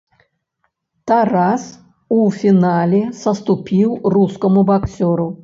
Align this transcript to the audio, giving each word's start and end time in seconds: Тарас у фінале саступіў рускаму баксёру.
Тарас 1.11 1.65
у 2.15 2.17
фінале 2.39 3.03
саступіў 3.21 3.89
рускаму 4.17 4.67
баксёру. 4.73 5.31